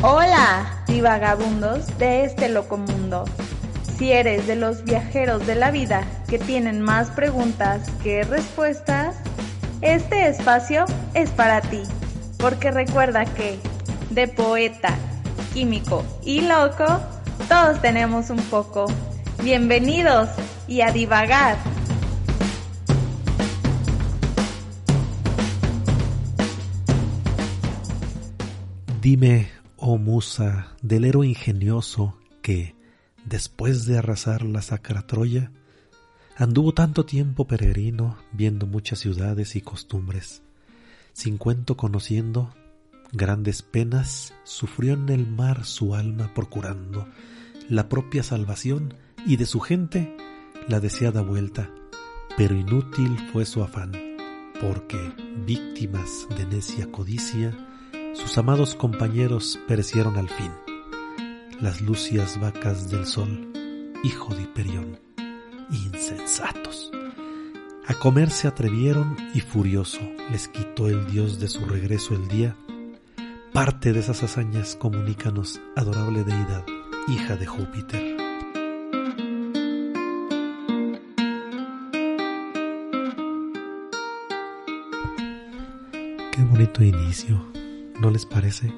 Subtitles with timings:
[0.00, 3.24] Hola, divagabundos de este loco mundo.
[3.96, 9.16] Si eres de los viajeros de la vida que tienen más preguntas que respuestas,
[9.80, 10.84] este espacio
[11.14, 11.82] es para ti,
[12.38, 13.58] porque recuerda que
[14.10, 14.94] de poeta,
[15.52, 16.86] químico y loco,
[17.48, 18.86] todos tenemos un poco.
[19.42, 20.28] Bienvenidos
[20.68, 21.56] y a divagar.
[29.00, 32.74] Dime, oh musa del héroe ingenioso que,
[33.24, 35.52] después de arrasar la sacra Troya,
[36.36, 40.42] anduvo tanto tiempo peregrino viendo muchas ciudades y costumbres,
[41.12, 42.52] sin cuento conociendo
[43.12, 47.08] grandes penas, sufrió en el mar su alma procurando
[47.68, 48.94] la propia salvación
[49.26, 50.16] y de su gente
[50.66, 51.70] la deseada vuelta,
[52.36, 53.92] pero inútil fue su afán,
[54.60, 55.12] porque,
[55.46, 57.67] víctimas de necia codicia,
[58.14, 60.52] sus amados compañeros perecieron al fin.
[61.60, 63.52] Las lucias vacas del sol,
[64.02, 65.00] hijo de Hiperión,
[65.70, 66.90] insensatos.
[67.86, 70.00] A comer se atrevieron y furioso
[70.30, 72.56] les quitó el dios de su regreso el día.
[73.52, 76.64] Parte de esas hazañas comunícanos, adorable deidad,
[77.08, 78.16] hija de Júpiter.
[86.32, 87.57] Qué bonito inicio,
[88.00, 88.72] ¿no les parece?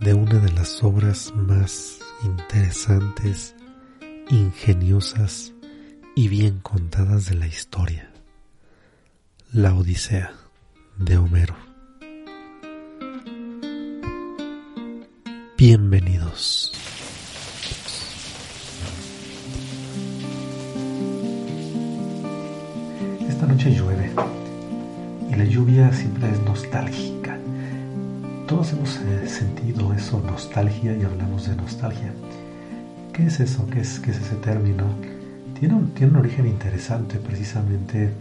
[0.00, 3.54] De una de las obras más interesantes,
[4.30, 5.52] ingeniosas
[6.14, 8.10] y bien contadas de la historia.
[9.52, 10.32] La Odisea
[10.98, 11.56] de Homero.
[15.56, 16.72] Bienvenidos.
[23.28, 24.12] Esta noche llueve
[25.30, 27.15] y la lluvia siempre es nostálgica.
[28.46, 32.12] Todos hemos eh, sentido eso, nostalgia, y hablamos de nostalgia.
[33.12, 33.66] ¿Qué es eso?
[33.72, 34.84] ¿Qué es, ese término?
[35.58, 38.12] Tiene un, tiene un origen interesante precisamente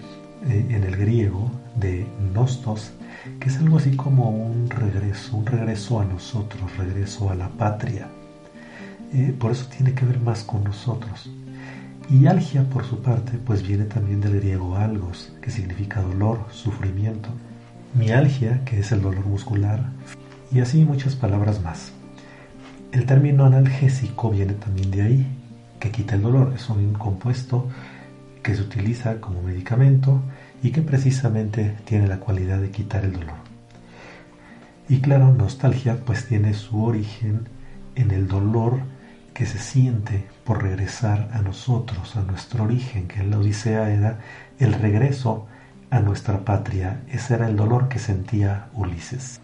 [0.50, 2.92] eh, en el griego de nostos,
[3.40, 8.08] que es algo así como un regreso, un regreso a nosotros, regreso a la patria.
[9.14, 11.30] Eh, por eso tiene que ver más con nosotros.
[12.10, 17.30] Y algia, por su parte, pues viene también del griego algos, que significa dolor, sufrimiento.
[17.94, 19.90] Mialgia, que es el dolor muscular,
[20.52, 21.92] y así muchas palabras más.
[22.92, 25.28] El término analgésico viene también de ahí,
[25.80, 26.54] que quita el dolor.
[26.56, 27.68] Es un compuesto
[28.42, 30.22] que se utiliza como medicamento
[30.64, 33.36] y que precisamente tiene la cualidad de quitar el dolor.
[34.88, 37.50] Y claro, nostalgia pues tiene su origen
[37.96, 38.80] en el dolor
[39.34, 44.20] que se siente por regresar a nosotros, a nuestro origen, que en la Odisea era
[44.60, 45.48] el regreso
[45.90, 47.02] a nuestra patria.
[47.10, 49.40] Ese era el dolor que sentía Ulises.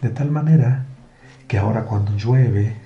[0.00, 0.84] De tal manera
[1.48, 2.76] que ahora cuando llueve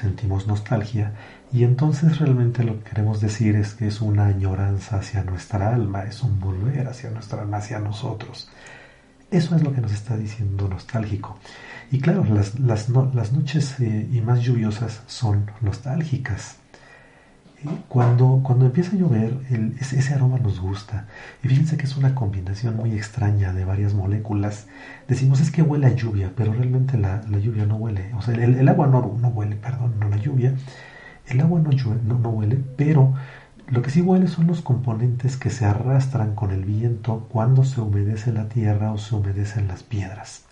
[0.00, 1.12] sentimos nostalgia
[1.52, 6.02] y entonces realmente lo que queremos decir es que es una añoranza hacia nuestra alma,
[6.02, 8.48] es un volver hacia nuestra alma, hacia nosotros.
[9.30, 11.38] Eso es lo que nos está diciendo nostálgico.
[11.90, 16.56] Y claro, las, las, noches eh, y más lluviosas son nostálgicas.
[17.88, 19.38] Cuando, cuando empieza a llover,
[19.80, 21.06] ese, aroma nos gusta.
[21.42, 24.66] Y fíjense que es una combinación muy extraña de varias moléculas.
[25.08, 28.12] Decimos es que huele a lluvia, pero realmente la, lluvia no huele.
[28.14, 30.54] O sea, el, agua no, no, huele, perdón, no la lluvia.
[31.26, 33.14] El agua no, no, no huele, pero
[33.68, 37.80] lo que sí huele son los componentes que se arrastran con el viento cuando se
[37.80, 40.44] humedece la tierra o se humedecen las piedras.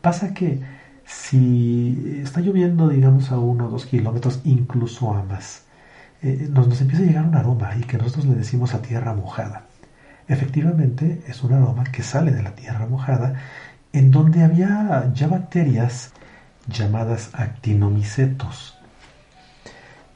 [0.00, 0.60] Pasa que
[1.06, 5.63] si está lloviendo, digamos, a uno o dos kilómetros, incluso a más,
[6.24, 9.14] eh, nos, nos empieza a llegar un aroma y que nosotros le decimos a tierra
[9.14, 9.66] mojada.
[10.26, 13.34] Efectivamente, es un aroma que sale de la tierra mojada,
[13.92, 16.12] en donde había ya bacterias
[16.66, 18.74] llamadas actinomicetos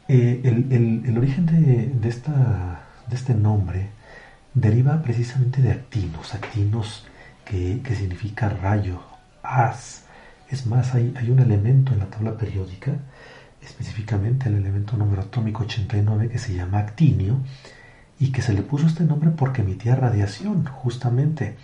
[0.08, 3.90] eh, el, origen de, este nombre
[4.54, 7.06] deriva precisamente de actinos, actinos
[7.44, 9.02] que, significa rayo,
[9.42, 10.04] as.
[10.48, 12.92] Es más, hay, hay, un elemento en la tabla periódica,
[14.08, 17.40] específicamente el elemento número atómico 89 que se llama actinio,
[18.18, 21.56] y que se le puso este nombre porque emitía radiación, justamente.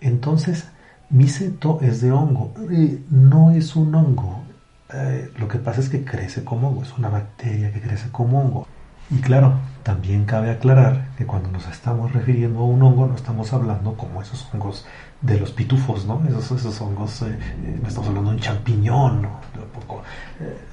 [0.00, 0.68] Entonces,
[1.10, 4.44] miceto es de hongo, eh, no es un hongo.
[4.92, 8.40] Eh, lo que pasa es que crece como hongo, es una bacteria que crece como
[8.40, 8.66] hongo.
[9.12, 13.52] Y claro, también cabe aclarar que cuando nos estamos refiriendo a un hongo no estamos
[13.52, 14.86] hablando como esos hongos
[15.20, 16.22] de los pitufos, ¿no?
[16.26, 17.38] Esos, esos hongos, eh,
[17.80, 19.28] no estamos hablando de un champiñón,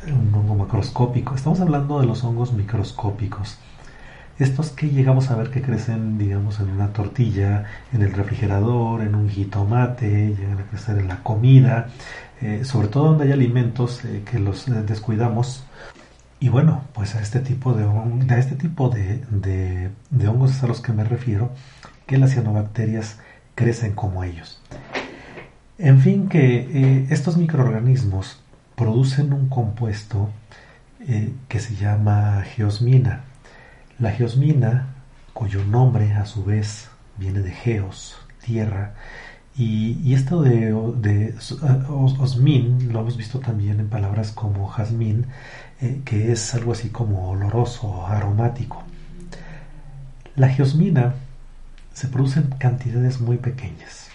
[0.06, 3.57] de un hongo macroscópico, estamos hablando de los hongos microscópicos
[4.39, 9.13] estos que llegamos a ver que crecen, digamos, en una tortilla, en el refrigerador, en
[9.13, 11.88] un jitomate, llegan a crecer en la comida,
[12.42, 15.65] eh, sobre todo donde hay alimentos eh, que los eh, descuidamos.
[16.39, 17.86] Y bueno, pues a este tipo de,
[18.39, 19.25] este tipo de,
[20.09, 21.51] de, hongos es a los que me refiero,
[22.06, 23.19] que las cianobacterias
[23.56, 24.62] crecen como ellos.
[25.77, 28.41] En fin, que estos microorganismos
[28.75, 30.30] producen un compuesto
[31.47, 33.24] que se llama geosmina.
[34.00, 34.95] La geosmina,
[35.33, 38.94] cuyo nombre a su vez viene de geos, tierra,
[39.59, 40.74] y, esto de,
[41.89, 45.25] osmin lo hemos visto también en palabras como jazmín,
[45.81, 48.83] eh, que es algo así como oloroso, aromático.
[50.35, 51.15] La geosmina
[51.93, 54.09] se produce en cantidades muy pequeñas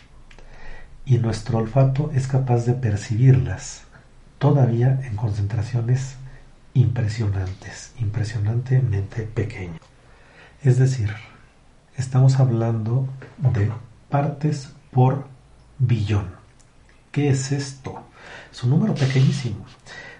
[1.06, 3.82] y nuestro olfato es capaz de percibirlas
[4.38, 6.16] todavía en concentraciones
[6.74, 9.80] impresionantes, impresionantemente pequeños.
[10.62, 11.14] Es decir,
[11.96, 13.08] estamos hablando
[13.38, 13.70] de
[14.08, 15.26] partes por
[15.78, 16.28] billón.
[17.12, 18.02] ¿Qué es esto?
[18.50, 19.64] Es un número pequeñísimo.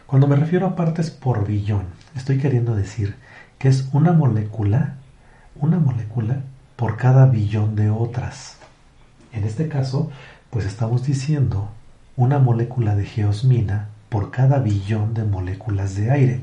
[0.07, 3.17] Cuando me refiero a partes por billón, estoy queriendo decir
[3.59, 4.97] que es una molécula,
[5.57, 6.43] una molécula
[6.77, 8.59] por cada billón de otras.
[9.33, 10.11] En este caso,
[10.51, 11.71] pues estamos diciendo
[12.17, 16.41] una molécula de geosmina por cada billón de moléculas de aire.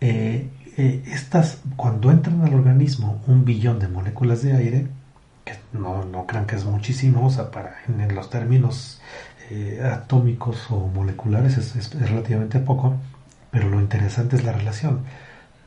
[0.00, 4.86] Eh, eh, estas, cuando entran al organismo un billón de moléculas de aire,
[5.44, 9.00] que no, no crean que es muchísimo, o sea, para, en, los términos
[9.50, 12.94] eh, atómicos o moleculares es, relativamente poco,
[13.50, 15.00] pero lo interesante es la relación.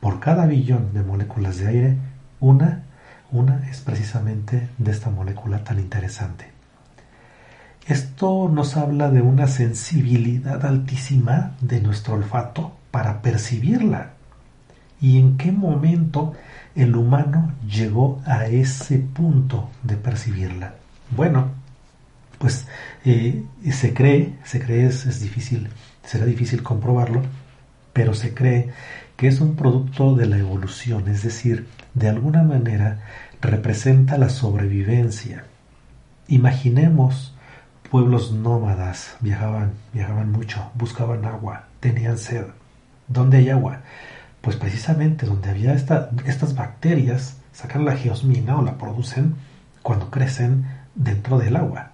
[0.00, 1.96] Por cada billón de moléculas de aire,
[2.40, 2.84] una,
[3.30, 6.50] una es precisamente de esta molécula tan interesante.
[7.86, 14.12] Esto nos habla de una sensibilidad altísima de nuestro olfato para percibirla.
[14.98, 16.32] ¿Y en qué momento
[16.74, 20.76] el humano llegó a ese punto de percibirla?
[21.14, 21.50] Bueno,
[22.44, 22.66] pues
[23.06, 23.42] eh,
[23.72, 25.70] se cree, se cree, es, es difícil,
[26.04, 27.22] será difícil comprobarlo,
[27.94, 28.68] pero se cree
[29.16, 33.00] que es un producto de la evolución, es decir, de alguna manera
[33.40, 35.46] representa la sobrevivencia.
[36.28, 37.34] Imaginemos
[37.90, 42.44] pueblos nómadas viajaban, viajaban mucho, buscaban agua, tenían sed.
[43.08, 43.80] ¿Dónde hay agua?
[44.42, 49.34] Pues precisamente donde había estas bacterias sacan la geosmina o la producen
[49.80, 51.93] cuando crecen dentro del agua.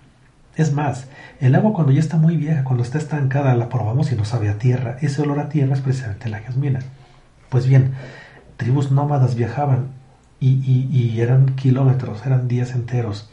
[0.56, 1.06] Es más,
[1.41, 4.49] el agua cuando ya está muy vieja, cuando está estancada, la probamos y no sabe
[4.49, 4.97] a tierra.
[5.00, 6.81] Ese olor a tierra es precisamente la geosmina.
[7.49, 7.93] Pues bien,
[8.56, 9.88] tribus nómadas viajaban
[10.41, 13.31] y, eran kilómetros, eran días enteros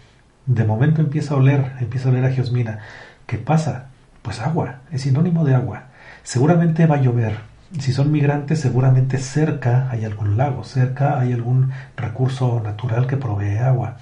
[0.47, 2.79] de momento empieza a oler, empieza a oler a geosmina.
[3.27, 3.87] ¿Qué pasa?
[4.21, 5.87] Pues agua, es sinónimo de agua.
[6.23, 7.37] Seguramente va a llover.
[7.79, 13.57] Si son migrantes, seguramente cerca hay algún lago, cerca hay algún recurso natural que provee
[13.57, 13.97] agua.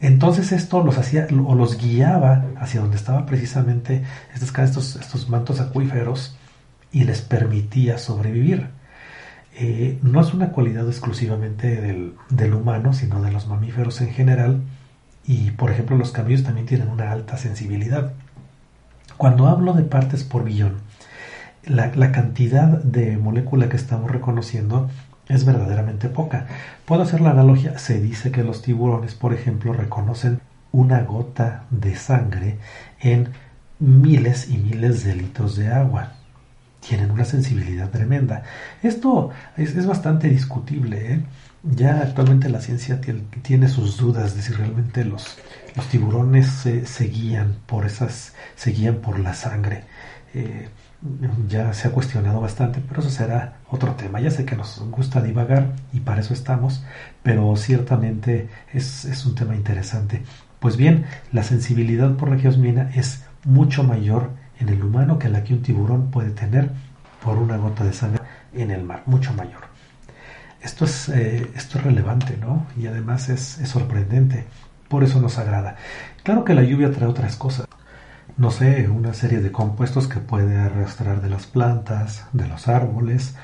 [0.00, 6.36] Entonces esto los hacía o los guiaba hacia donde estaban precisamente estos, estos, mantos acuíferos
[6.92, 8.68] y les permitía sobrevivir.
[9.56, 14.60] Eh, no es una cualidad exclusivamente del, del humano, sino de los mamíferos en general
[15.26, 18.12] y por ejemplo los camellos también tienen una alta sensibilidad.
[19.16, 20.76] Cuando hablo de partes por billón,
[21.64, 24.88] la, cantidad de molécula que estamos reconociendo
[25.28, 26.46] es verdaderamente poca.
[26.84, 30.40] Puedo hacer la analogía, se dice que los tiburones, por ejemplo, reconocen
[30.72, 32.58] una gota de sangre
[33.00, 33.28] en
[33.78, 36.12] miles y miles de litros de agua.
[36.80, 38.44] Tienen una sensibilidad tremenda.
[38.82, 41.12] Esto es, bastante discutible.
[41.12, 41.20] ¿eh?
[41.62, 43.00] ya actualmente la ciencia
[43.42, 45.38] tiene sus dudas de si realmente los,
[45.74, 49.84] los tiburones se, guían por esas, se guían por la sangre.
[50.34, 50.68] Eh,
[51.48, 54.20] ya se ha cuestionado bastante, pero eso será otro tema.
[54.20, 56.84] Ya sé que nos gusta divagar y para eso estamos,
[57.22, 60.22] pero ciertamente es, es un tema interesante.
[60.58, 65.44] Pues bien, la sensibilidad por la geosmina es mucho mayor en el humano que la
[65.44, 66.70] que un tiburón puede tener
[67.22, 69.68] por una gota de sangre en el mar, mucho mayor.
[70.60, 72.66] Esto es, eh, esto es relevante, ¿no?
[72.76, 74.44] Y además es, es sorprendente.
[74.88, 75.76] Por eso nos agrada.
[76.24, 77.66] Claro que la lluvia trae otras cosas.
[78.38, 83.34] No sé, una serie de compuestos que puede arrastrar de las plantas, de los árboles,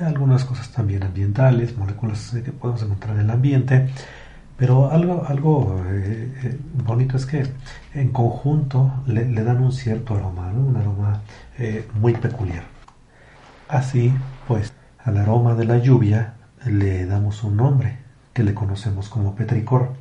[0.00, 3.88] algunas cosas también ambientales, moléculas que podemos encontrar en el ambiente,
[4.56, 7.46] pero algo, algo eh, eh, bonito es que
[7.94, 11.20] en conjunto le, dan un cierto aroma, un aroma
[11.56, 12.64] eh, muy peculiar.
[13.68, 14.12] Así
[14.48, 14.72] pues,
[15.04, 16.34] al aroma de la lluvia
[16.66, 17.98] le damos un nombre
[18.32, 19.92] que le conocemos como petricor.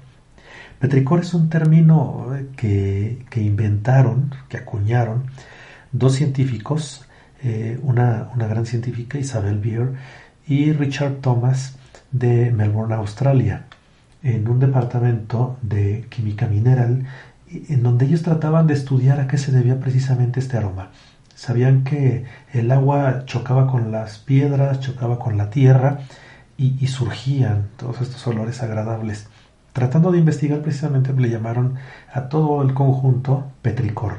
[0.82, 5.28] Petricor es un término que, que inventaron, que acuñaron
[5.94, 7.06] dos científicos,
[7.82, 9.94] una, una, gran científica, Isabel Beer,
[10.48, 11.78] y Richard Thomas
[12.12, 13.66] de Melbourne, Australia
[14.24, 17.06] en un departamento de química mineral
[17.52, 20.92] en donde ellos trataban de estudiar a qué se debía precisamente este aroma.
[21.36, 26.00] Sabían que el agua chocaba con las piedras, chocaba con la tierra
[26.58, 29.28] y, surgían todos estos olores agradables.
[29.74, 31.76] Tratando de investigar precisamente le llamaron
[32.14, 34.18] a todo el conjunto petricor,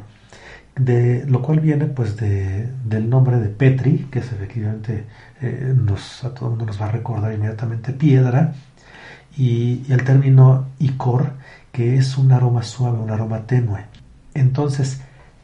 [0.76, 5.04] de lo cual viene pues de, del nombre de Petri, que es efectivamente
[5.42, 5.75] eh,
[6.23, 8.54] a todo el mundo nos va a recordar inmediatamente piedra,
[9.37, 11.32] y, el término icor,
[11.71, 13.85] que es un aroma suave, un aroma tenue.
[14.35, 15.00] Entonces,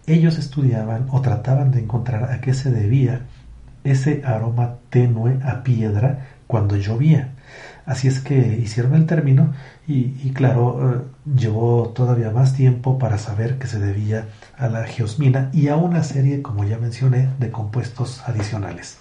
[0.06, 3.22] ellos estudiaban o trataban de encontrar a qué se debía
[3.84, 7.32] ese aroma tenue a piedra cuando llovía.
[7.88, 9.54] Así es que hicieron el término
[9.86, 11.00] y, claro, eh,
[11.34, 14.26] llevó todavía más tiempo para saber que se debía
[14.58, 18.98] a la geosmina y a una serie, como ya mencioné, de compuestos adicionales.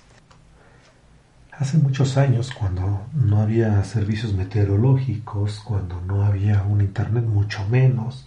[1.51, 8.25] Hace muchos años, cuando no había servicios meteorológicos, cuando no había un internet mucho menos,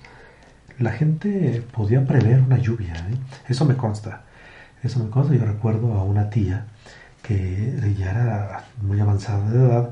[0.79, 2.97] la gente podía prever una lluvia.
[3.11, 3.17] ¿eh?
[3.49, 4.25] Eso me consta.
[4.83, 5.35] Eso me consta.
[5.35, 6.67] Yo recuerdo a una tía
[7.23, 9.91] que ya era muy avanzada de edad.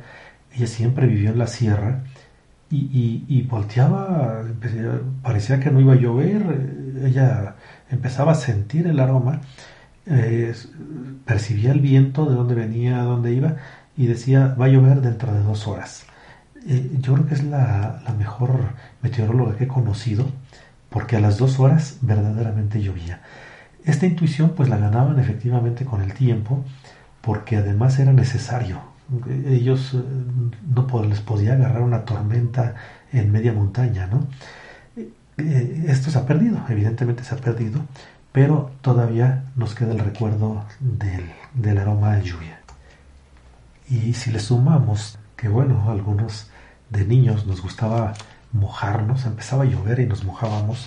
[0.59, 2.03] Ella siempre vivió en la sierra
[2.71, 4.43] y, volteaba,
[5.23, 6.43] parecía que no iba a llover.
[7.05, 7.55] Ella
[7.91, 9.41] empezaba a sentir el aroma
[10.11, 10.55] eh,
[11.27, 13.57] percibía el viento de dónde venía, dónde iba
[13.95, 16.07] y decía va a llover dentro de dos horas.
[16.67, 18.73] Eh, yo creo que es la, mejor
[19.03, 20.27] meteoróloga que he conocido
[20.89, 23.21] porque a las dos horas verdaderamente llovía.
[23.85, 26.65] Esta intuición pues la ganaban efectivamente con el tiempo
[27.21, 28.81] porque además era necesario.
[29.47, 30.03] Ellos eh,
[30.75, 32.75] no les podía agarrar una tormenta
[33.13, 34.27] en media montaña, ¿no?
[35.39, 37.81] esto se ha perdido, evidentemente se ha perdido,
[38.33, 42.61] pero todavía nos queda el recuerdo del, aroma de lluvia.
[43.89, 46.51] Y si le sumamos que, bueno, algunos
[46.91, 48.15] de niños nos gustaba
[48.53, 50.87] mojarnos, empezaba a llover y nos mojábamos,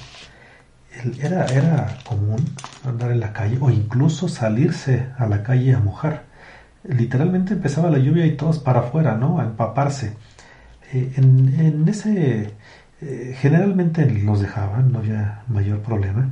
[1.19, 2.43] era, era común
[2.85, 6.30] andar en la calle o incluso salirse a la calle a mojar.
[6.83, 9.39] Literalmente empezaba la lluvia y todos para afuera, ¿no?
[9.39, 10.15] A empaparse.
[10.93, 12.53] Eh, en, ese,
[13.01, 16.31] eh, generalmente los dejaban, no había mayor problema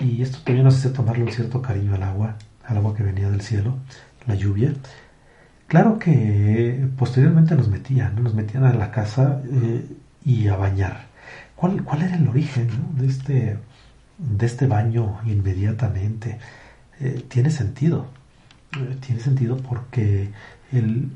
[0.00, 3.30] y esto también nos hace tomarle un cierto cariño al agua, al agua que venía
[3.30, 3.78] del cielo,
[4.26, 4.74] la lluvia.
[5.68, 9.86] Claro que posteriormente nos metían, nos metían a la casa eh,
[10.24, 11.06] y a bañar.
[11.56, 13.58] ¿Cuál, ¿Cuál, era el origen de, este,
[14.18, 16.38] de este baño inmediatamente?
[17.28, 18.06] Tiene sentido.
[18.76, 20.30] Eh, tiene sentido porque
[20.72, 21.10] el,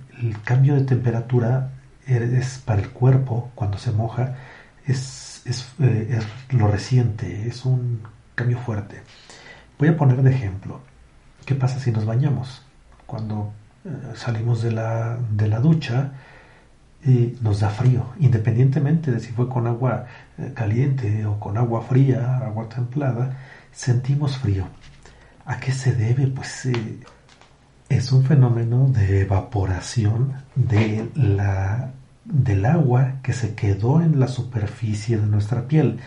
[0.44, 1.70] cambio de temperatura
[2.06, 4.36] es para el cuerpo cuando se moja
[4.86, 8.02] es, es, es lo reciente, es un
[8.34, 9.02] cambio fuerte.
[9.78, 10.80] Voy a poner de ejemplo,
[11.44, 12.62] ¿qué pasa si nos bañamos?
[13.06, 13.52] Cuando
[13.84, 16.12] eh, salimos de la, de la ducha,
[17.04, 20.06] y nos da frío, independientemente de si fue con agua
[20.38, 23.36] eh, caliente o con agua fría, agua templada,
[23.72, 24.66] sentimos frío.
[25.44, 26.26] ¿A qué se debe?
[26.26, 26.98] Pues eh,
[27.88, 31.92] es un fenómeno de evaporación de la,
[32.24, 35.98] del agua que se quedó en la superficie de nuestra piel.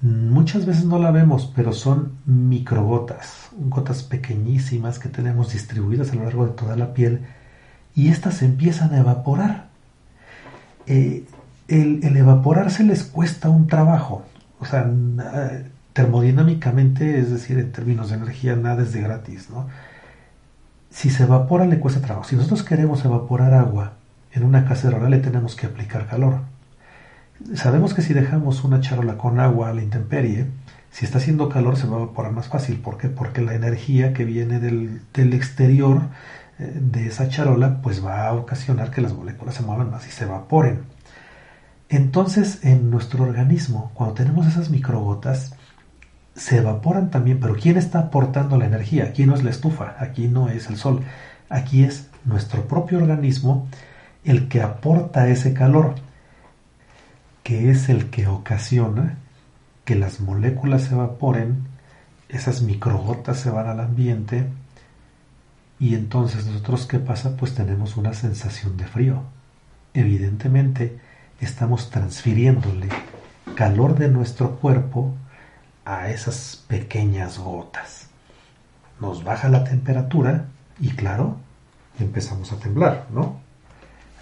[0.00, 6.24] Muchas veces no la vemos, pero son microgotas, gotas pequeñísimas que tenemos distribuidas a lo
[6.24, 7.22] largo de toda la piel
[7.94, 9.68] y estas empiezan a evaporar.
[10.86, 11.24] Eh,
[11.66, 14.24] el, evaporarse les cuesta un trabajo,
[14.60, 14.88] o sea,
[15.92, 19.66] termodinámicamente, es decir, en términos de energía, nada es de gratis, ¿no?
[20.96, 22.26] Si se evapora le cuesta trabajo.
[22.26, 23.92] Si nosotros queremos evaporar agua
[24.32, 26.40] en una cacerola le tenemos que aplicar calor
[27.54, 30.46] Sabemos que si dejamos una charola con agua a la intemperie,
[30.90, 32.78] si está haciendo calor se va a evaporar más fácil.
[32.78, 33.08] ¿Por qué?
[33.08, 35.02] Porque la energía que viene del,
[35.34, 36.00] exterior
[36.58, 40.10] eh, de esa charola pues va a ocasionar que las moléculas se muevan más y
[40.10, 40.84] se evaporen.
[41.90, 45.54] Entonces en nuestro organismo, cuando tenemos esas microgotas,
[46.36, 49.04] se evaporan también, pero ¿quién está aportando la energía?
[49.04, 51.02] Aquí no es la estufa, aquí no es el sol,
[51.48, 53.68] aquí es nuestro propio organismo
[54.24, 55.94] el que aporta ese calor
[57.42, 59.18] que es el que ocasiona
[59.84, 61.68] que las moléculas se evaporen,
[62.28, 64.48] esas microgotas se van al ambiente
[65.78, 67.36] Y entonces nosotros, ¿qué pasa?
[67.36, 69.22] Pues tenemos una sensación de frío.
[69.94, 70.98] Evidentemente,
[71.40, 72.88] estamos transfiriéndole
[73.54, 75.14] calor de nuestro cuerpo
[75.86, 78.08] a esas pequeñas gotas.
[79.00, 80.46] Nos baja la temperatura
[80.80, 81.36] y claro,
[81.98, 83.40] empezamos a temblar, ¿no?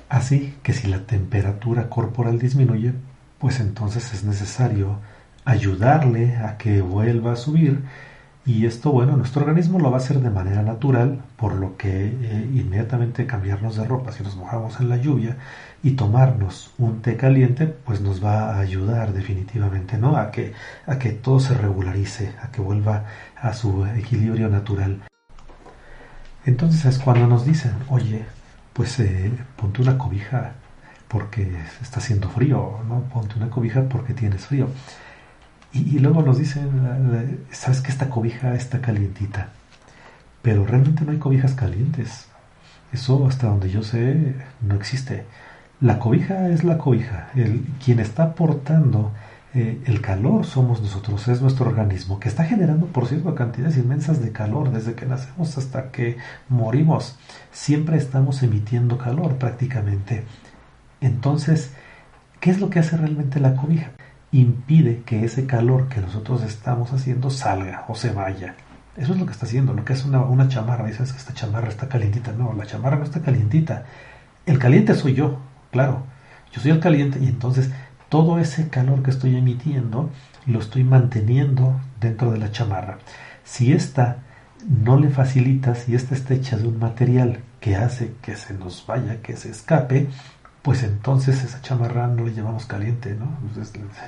[0.09, 2.93] Así que si la temperatura corporal disminuye,
[3.39, 4.99] pues entonces es necesario
[5.45, 7.83] ayudarle a que vuelva a subir
[8.47, 12.09] y esto, bueno, nuestro organismo lo va a hacer de manera natural, por lo que
[12.09, 15.39] eh, inmediatamente cambiarnos de ropa si nos mojamos en la lluvia
[15.83, 20.17] y tomarnos un té caliente, pues nos va a ayudar definitivamente, ¿no?
[20.19, 20.53] A que,
[20.87, 23.05] a que todo se regularice, a que vuelva
[23.41, 25.01] a su equilibrio natural.
[26.45, 28.27] Entonces es cuando nos dicen, oye,
[28.75, 30.53] pues eh, ponte una cobija
[31.09, 33.05] porque está haciendo frío, ¿no?
[33.05, 34.69] Ponte una cobija porque tienes frío.
[35.75, 39.49] Y, luego nos dicen, sabes que esta cobija está calientita,
[40.41, 42.29] pero realmente no hay cobijas calientes.
[42.93, 45.25] Eso hasta donde yo sé no existe.
[45.81, 47.29] La cobija es la cobija.
[47.35, 49.13] El, quien está aportando
[49.53, 54.21] eh, el calor somos nosotros, es nuestro organismo, que está generando, por cierto, cantidades inmensas
[54.21, 57.17] de calor desde que nacemos hasta que morimos.
[57.53, 60.25] Siempre estamos emitiendo calor prácticamente.
[61.01, 61.73] Entonces,
[62.41, 63.91] ¿qué es lo que hace realmente la cobija?
[64.41, 68.57] Impide que ese calor que nosotros estamos haciendo salga o se vaya.
[68.97, 70.87] Eso es lo que está haciendo, lo que es una, una chamarra.
[70.87, 72.33] Dices que esta chamarra está calientita.
[72.33, 73.85] No, la chamarra no está calientita.
[74.47, 75.39] El caliente soy yo,
[75.71, 76.05] claro.
[76.53, 77.71] Yo soy el caliente y entonces
[78.09, 80.11] todo ese calor que estoy emitiendo
[80.47, 82.99] lo estoy manteniendo dentro de la chamarra.
[83.45, 84.19] Si esta
[84.69, 88.85] no le facilita, si esta está hecha de un material que hace que se nos
[88.87, 90.09] vaya, que se escape,
[90.65, 93.37] pues entonces esa chamarra no le llamamos caliente, ¿no?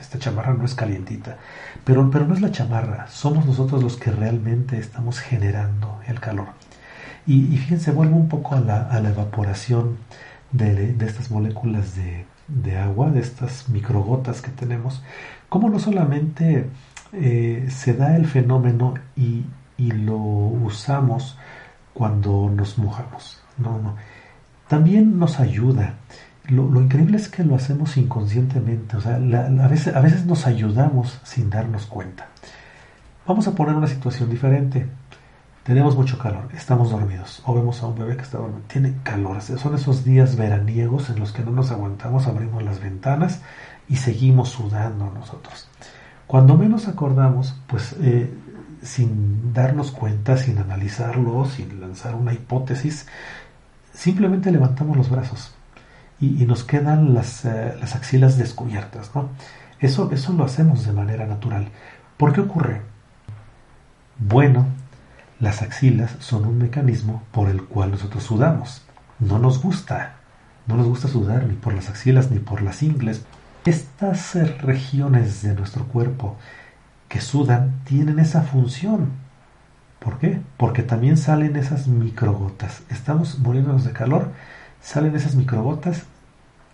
[0.00, 1.36] Esta chamarra no es calientita.
[1.84, 6.46] Pero, pero no es la chamarra, somos nosotros los que realmente estamos generando el calor.
[7.26, 9.98] Y, fíjense, vuelvo un poco a la, evaporación
[10.50, 15.02] de, estas moléculas de, agua, de estas microgotas que tenemos,
[15.50, 16.70] cómo no solamente
[17.12, 19.44] eh, se da el fenómeno y,
[19.76, 21.36] y lo usamos
[21.92, 23.96] cuando nos mojamos, no, no,
[24.68, 25.94] también nos ayuda
[26.48, 31.20] lo, increíble es que lo hacemos inconscientemente, o sea, a, veces, a veces nos ayudamos
[31.24, 32.28] sin darnos cuenta.
[33.26, 34.86] Vamos a poner una situación diferente.
[35.64, 39.42] Tenemos mucho calor, estamos dormidos, o vemos a un bebé que está dormido, tiene calor.
[39.42, 43.40] Son esos días veraniegos en los que no nos aguantamos, abrimos las ventanas
[43.88, 45.68] y seguimos sudando nosotros.
[46.28, 48.32] Cuando menos acordamos, pues eh,
[48.82, 53.08] sin darnos cuenta, sin analizarlo, sin lanzar una hipótesis,
[53.92, 55.55] simplemente levantamos los brazos
[56.20, 59.10] y, nos quedan las, eh, las, axilas descubiertas.
[59.14, 59.28] ¿no?
[59.80, 61.68] Eso, eso lo hacemos de manera natural.
[62.16, 62.82] ¿Por qué ocurre?
[64.18, 64.66] Bueno,
[65.38, 68.82] las axilas son un mecanismo por el cual nosotros sudamos.
[69.18, 70.16] No nos gusta,
[70.66, 73.24] no nos gusta sudar ni por las axilas ni por las ingles.
[73.66, 76.36] Estas eh, regiones de nuestro cuerpo
[77.08, 79.10] que sudan tienen esa función.
[79.98, 80.40] ¿Por qué?
[80.56, 82.82] Porque también salen esas microgotas.
[82.90, 84.30] Estamos muriéndonos de calor
[84.86, 86.04] salen esas microgotas,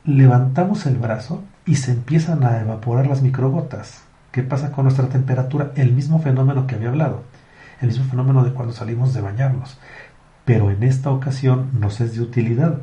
[0.05, 4.03] levantamos el brazo y se empiezan a evaporar las microgotas.
[4.33, 5.73] ¿Qué pasa con nuestra temperatura?
[5.77, 7.23] El mismo fenómeno que había hablado,
[7.81, 9.79] el mismo fenómeno de cuando salimos de bañarnos.
[10.45, 12.81] Pero en esta ocasión nos es de utilidad.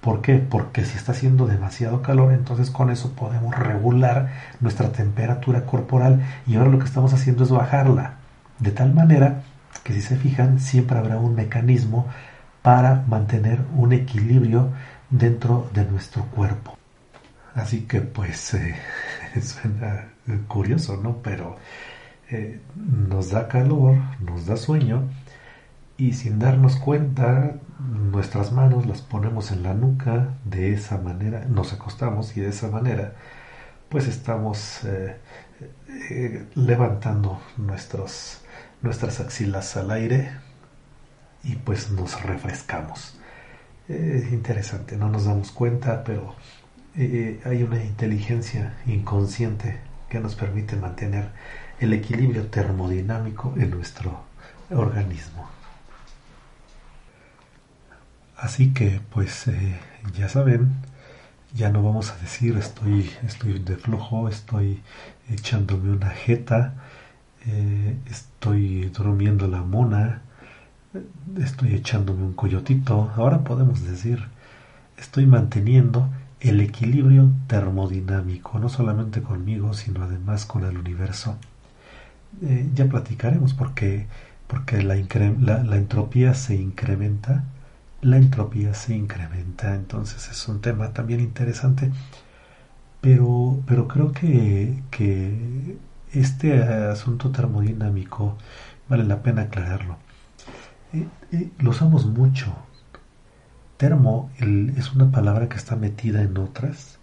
[0.00, 0.38] ¿Por qué?
[0.38, 6.56] Porque si está haciendo demasiado calor, entonces con eso podemos regular nuestra temperatura corporal y
[6.56, 8.14] ahora lo que estamos haciendo es bajarla.
[8.58, 9.44] De tal manera
[9.84, 12.08] que si se fijan, siempre habrá un mecanismo
[12.62, 14.70] para mantener un equilibrio
[15.10, 16.78] dentro de nuestro cuerpo.
[17.54, 18.76] Así que pues eh,
[19.42, 20.08] suena
[20.48, 21.18] curioso, ¿no?
[21.18, 21.56] Pero
[22.30, 25.02] eh, nos da calor, nos da sueño
[25.96, 31.72] y sin darnos cuenta nuestras manos las ponemos en la nuca de esa manera, nos
[31.72, 33.12] acostamos y de esa manera
[33.88, 38.40] pues estamos eh, levantando nuestros,
[38.80, 40.30] nuestras axilas al aire
[41.44, 43.16] y pues nos refrescamos.
[43.88, 46.34] Es interesante, no nos damos cuenta, pero
[46.96, 51.30] eh, hay una inteligencia inconsciente que nos permite mantener
[51.80, 54.20] el equilibrio termodinámico en nuestro
[54.70, 55.48] organismo.
[58.36, 59.78] Así que, pues, eh,
[60.16, 60.72] ya saben,
[61.54, 64.82] ya no vamos a decir estoy, estoy de flojo, estoy
[65.30, 66.74] echándome una jeta,
[67.46, 70.22] eh, estoy durmiendo la mona,
[71.38, 74.24] estoy echándome un coyotito, ahora podemos decir,
[74.98, 76.08] estoy manteniendo
[76.40, 81.36] el equilibrio termodinámico, no solamente conmigo, sino además con el universo.
[82.42, 84.06] Eh, ya platicaremos porque
[84.52, 87.44] porque la, la, entropía se incrementa,
[88.02, 91.90] la entropía se incrementa, entonces es un tema también interesante,
[93.00, 95.78] pero, pero creo que, que
[96.12, 98.36] este asunto termodinámico
[98.90, 99.96] vale la pena aclararlo.
[101.58, 102.54] Lo usamos mucho.
[103.76, 106.98] Termo es una palabra que está metida en otras,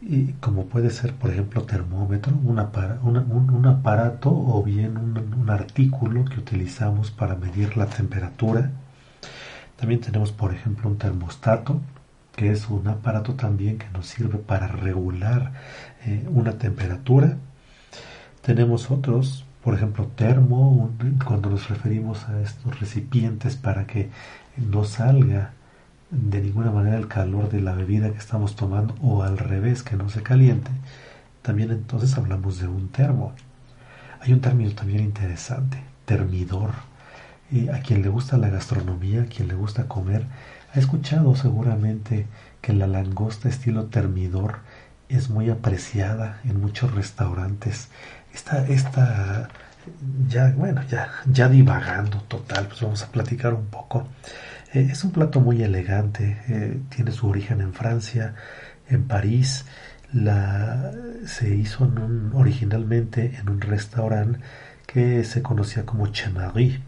[0.00, 6.40] y como puede ser, por ejemplo, termómetro, un, un, aparato o bien un, artículo que
[6.40, 8.70] utilizamos para medir la temperatura.
[9.76, 11.80] También tenemos, por ejemplo, un termostato,
[12.36, 15.52] que es un aparato también que nos sirve para regular
[16.06, 17.36] eh, una temperatura.
[18.42, 20.90] Tenemos otros, por ejemplo, termo,
[21.24, 24.10] cuando nos referimos a estos recipientes para que
[24.58, 25.52] no salga
[26.10, 29.96] de ninguna manera el calor de la bebida que estamos tomando o al revés, que
[29.96, 30.70] no se caliente,
[31.40, 33.32] también entonces hablamos de un termo.
[34.20, 36.72] Hay un término también interesante, termidor.
[37.50, 40.26] Y a quien le gusta la gastronomía, a quien le gusta comer,
[40.74, 42.26] ha escuchado seguramente
[42.60, 44.58] que la langosta estilo termidor
[45.08, 47.88] es muy apreciada en muchos restaurantes.
[48.34, 49.48] Esta, esta,
[50.28, 54.08] ya, bueno, ya, ya divagando total, pues vamos a platicar un poco.
[54.72, 58.34] Eh, es un plato muy elegante, eh, tiene su origen en Francia,
[58.88, 59.64] en París.
[60.12, 60.90] La,
[61.26, 61.90] se hizo
[62.34, 64.40] originalmente en un restaurante
[64.86, 66.80] que se conocía como Chemarie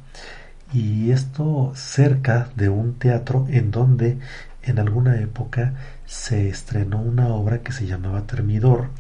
[0.73, 4.19] y esto cerca de un teatro en donde
[4.63, 5.75] en alguna época
[6.07, 8.91] se estrenó una obra que se llamaba Termidor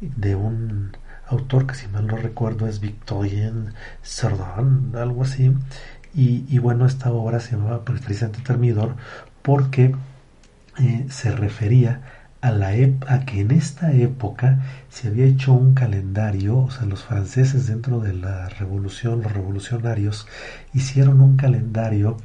[0.00, 0.92] de un
[1.32, 5.52] autor que si mal no recuerdo es Victorien Sardin, algo así,
[6.14, 8.96] y, bueno, esta obra se llamaba precisamente Termidor
[9.40, 9.94] porque
[10.78, 12.02] eh, se refería
[12.42, 12.68] a, la
[13.06, 18.00] a que en esta época se había hecho un calendario, o sea, los franceses dentro
[18.00, 20.26] de la revolución, los revolucionarios,
[20.74, 22.18] hicieron un calendario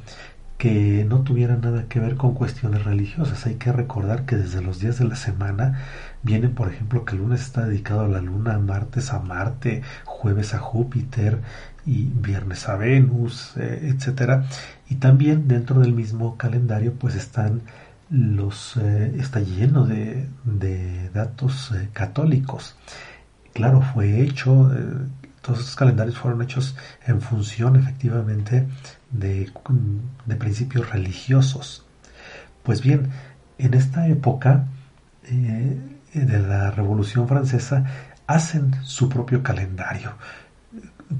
[0.58, 3.46] que no tuviera nada que ver con cuestiones religiosas.
[3.46, 5.80] Hay que recordar que desde los días de la semana
[6.24, 10.54] viene, por ejemplo, que el lunes está dedicado a la luna, martes a Marte, jueves
[10.54, 11.40] a Júpiter
[11.86, 14.46] y viernes a Venus, eh, etcétera.
[14.90, 17.62] Y también dentro del mismo calendario, pues están
[18.10, 22.76] los eh, está lleno de, de datos eh, católicos.
[23.52, 24.70] Claro, fue hecho
[25.48, 28.68] todos calendarios fueron hechos en función efectivamente
[29.10, 29.50] de,
[30.38, 31.86] principios religiosos.
[32.62, 33.08] Pues bien,
[33.56, 34.66] en esta época
[35.24, 35.78] eh,
[36.12, 37.84] de la Revolución Francesa
[38.26, 40.12] hacen su propio calendario.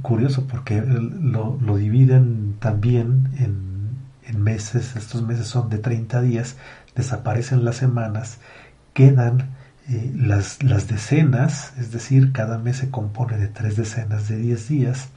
[0.03, 6.57] Curioso porque lo, dividen también en, en, meses, estos meses son de 30 días,
[6.95, 8.41] desaparecen las semanas,
[8.93, 9.57] quedan
[9.89, 14.69] eh, las, las, decenas, es decir, cada mes se compone de tres decenas de 10
[14.69, 15.09] días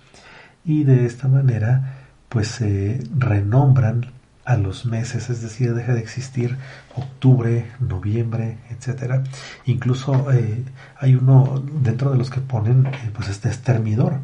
[0.64, 1.98] y de esta manera
[2.30, 4.12] pues se renombran
[4.46, 6.58] a los meses, es decir, deja de existir
[6.96, 9.24] octubre, noviembre, etcétera.
[9.66, 10.64] Incluso eh,
[10.98, 14.20] hay uno dentro de los que ponen eh, pues este extermidor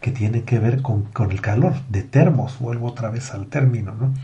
[0.00, 3.94] que tiene que ver con, con, el calor de termos, vuelvo otra vez al término,
[3.94, 4.14] ¿no?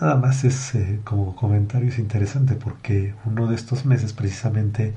[0.00, 4.94] Nada más es eh, como comentario es interesante porque uno de estos meses precisamente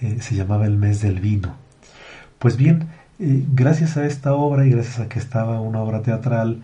[0.00, 1.54] eh, se llamaba el mes del vino.
[2.38, 2.88] Pues bien,
[3.18, 6.62] eh, gracias a esta obra y gracias a que estaba una obra teatral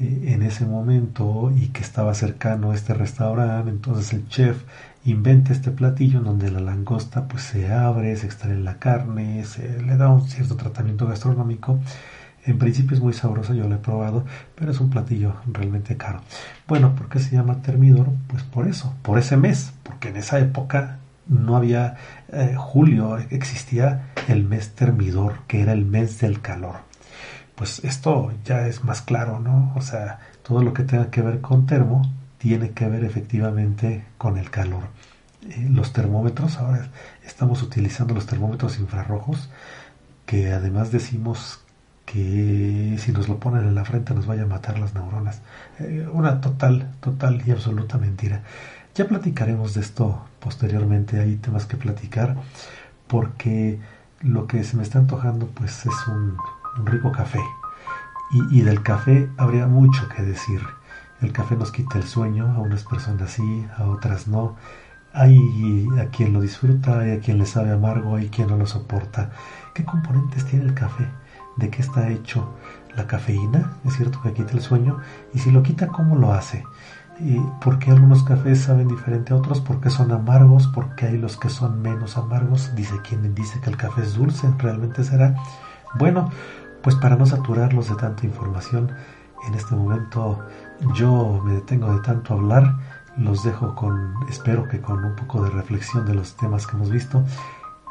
[0.00, 4.62] en ese momento y que estaba cercano a este restaurante, entonces el chef
[5.04, 9.82] inventa este platillo en donde la langosta pues se abre, se extrae la carne, se
[9.82, 11.80] le da un cierto tratamiento gastronómico
[12.50, 16.22] en principio es muy sabroso, yo lo he probado, pero es un platillo realmente caro.
[16.66, 18.08] Bueno, ¿por qué se llama termidor?
[18.26, 21.96] Pues por eso, por ese mes, porque en esa época no había
[22.32, 26.76] eh, julio, existía el mes termidor, que era el mes del calor.
[27.54, 29.72] Pues esto ya es más claro, ¿no?
[29.76, 32.02] O sea, todo lo que tenga que ver con termo
[32.38, 34.84] tiene que ver efectivamente con el calor.
[35.42, 36.88] Eh, los termómetros, ahora
[37.26, 39.50] estamos utilizando los termómetros infrarrojos,
[40.24, 41.60] que además decimos
[42.10, 45.42] que si nos lo ponen en la frente nos vaya a matar las neuronas.
[45.78, 48.42] Eh, una total, total y absoluta mentira.
[48.94, 52.36] Ya platicaremos de esto posteriormente, hay temas que platicar,
[53.06, 53.78] porque
[54.22, 56.36] lo que se me está antojando pues es un,
[56.84, 57.40] rico café.
[58.30, 60.60] Y, y, del café habría mucho que decir.
[61.20, 64.56] El café nos quita el sueño, a unas personas sí, a otras no.
[65.12, 68.66] Hay a quien lo disfruta, hay a quien le sabe amargo, hay quien no lo
[68.66, 69.30] soporta.
[69.74, 71.08] ¿Qué componentes tiene el café?
[71.58, 72.48] De qué está hecho
[72.96, 74.98] la cafeína, es cierto que quita el sueño,
[75.34, 76.64] y si lo quita, ¿cómo lo hace?
[77.20, 79.60] ¿Y ¿Por qué algunos cafés saben diferente a otros?
[79.60, 80.68] ¿Por qué son amargos?
[80.68, 82.74] ¿Por qué hay los que son menos amargos?
[82.76, 85.34] Dice quien dice que el café es dulce, ¿realmente será?
[85.98, 86.30] Bueno,
[86.82, 88.92] pues para no saturarlos de tanta información,
[89.46, 90.38] en este momento
[90.94, 92.76] yo me detengo de tanto hablar,
[93.16, 96.90] los dejo con, espero que con un poco de reflexión de los temas que hemos
[96.90, 97.24] visto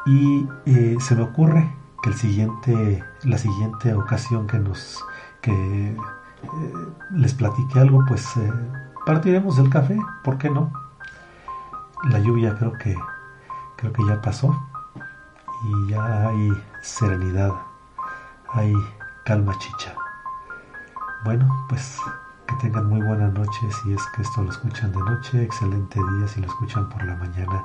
[0.06, 1.70] y eh, se me ocurre
[2.02, 5.04] que el siguiente, la siguiente ocasión que nos,
[5.40, 5.52] que
[5.92, 8.52] eh, les platique algo, pues eh,
[9.06, 10.72] partiremos del café, ¿por qué no?
[12.10, 12.96] La lluvia creo que,
[13.76, 14.56] creo que ya pasó
[15.64, 17.52] y ya hay serenidad,
[18.52, 18.72] hay
[19.24, 19.94] calma chicha.
[21.24, 21.98] Bueno, pues
[22.46, 26.28] que tengan muy buena noche si es que esto lo escuchan de noche, excelente día
[26.28, 27.64] si lo escuchan por la mañana.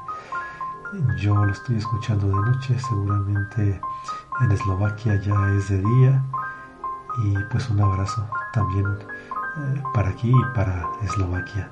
[1.18, 3.82] Yo lo estoy escuchando de noche, seguramente
[4.42, 6.24] en Eslovaquia ya es de día.
[7.24, 11.72] Y pues un abrazo también eh, para aquí y para Eslovaquia.